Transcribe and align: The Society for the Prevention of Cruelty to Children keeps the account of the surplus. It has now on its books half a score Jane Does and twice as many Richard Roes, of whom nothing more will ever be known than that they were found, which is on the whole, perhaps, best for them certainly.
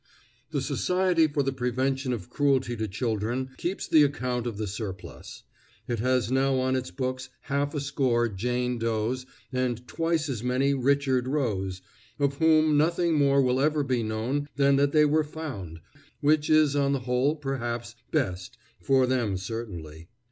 The 0.49 0.63
Society 0.63 1.27
for 1.27 1.43
the 1.43 1.53
Prevention 1.53 2.11
of 2.11 2.27
Cruelty 2.31 2.75
to 2.75 2.87
Children 2.87 3.51
keeps 3.57 3.87
the 3.87 4.01
account 4.01 4.47
of 4.47 4.57
the 4.57 4.65
surplus. 4.65 5.43
It 5.87 5.99
has 5.99 6.31
now 6.31 6.55
on 6.55 6.75
its 6.75 6.89
books 6.89 7.29
half 7.41 7.75
a 7.75 7.79
score 7.79 8.27
Jane 8.27 8.79
Does 8.79 9.27
and 9.53 9.87
twice 9.87 10.27
as 10.27 10.41
many 10.43 10.73
Richard 10.73 11.27
Roes, 11.27 11.83
of 12.17 12.39
whom 12.39 12.75
nothing 12.79 13.13
more 13.13 13.43
will 13.43 13.61
ever 13.61 13.83
be 13.83 14.01
known 14.01 14.49
than 14.55 14.75
that 14.77 14.91
they 14.91 15.05
were 15.05 15.23
found, 15.23 15.81
which 16.19 16.49
is 16.49 16.75
on 16.75 16.93
the 16.93 17.01
whole, 17.01 17.35
perhaps, 17.35 17.93
best 18.09 18.57
for 18.79 19.05
them 19.05 19.37
certainly. 19.37 20.09